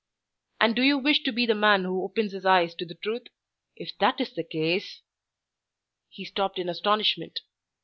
And 0.59 0.75
do 0.75 0.81
you 0.81 0.97
wish 0.97 1.21
to 1.25 1.31
be 1.31 1.45
the 1.45 1.53
man 1.53 1.83
who 1.83 2.03
opens 2.03 2.31
his 2.31 2.43
eyes 2.43 2.73
to 2.73 2.87
the 2.87 2.95
truth? 2.95 3.27
If 3.75 3.95
that 3.99 4.19
is 4.19 4.33
the 4.33 4.43
case" 4.43 5.03
He 6.09 6.25
stopped 6.25 6.57
in 6.57 6.69
astonishment. 6.69 7.41